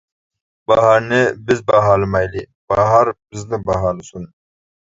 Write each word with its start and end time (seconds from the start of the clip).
باھارنى 0.71 1.19
بىز 1.51 1.61
باھالىمايلى 1.73 2.43
باھار 2.73 3.15
بىزنى 3.21 3.63
باھالىسۇن. 3.71 4.31